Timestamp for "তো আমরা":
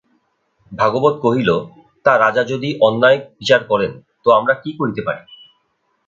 4.23-4.53